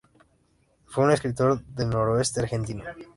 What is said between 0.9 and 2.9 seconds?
un escritor del Noroeste argentino.